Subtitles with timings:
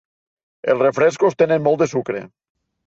[0.73, 2.29] Els refrescos tenen molt de sucre.